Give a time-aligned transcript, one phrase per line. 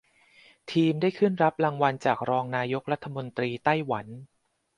[0.71, 4.07] ทีมได้ขึ้นรับรางวัลจากรองนายกรัฐมนตรีไต้หวัน